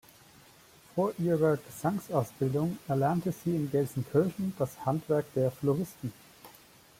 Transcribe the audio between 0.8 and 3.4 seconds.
Vor ihrer Gesangsausbildung erlernte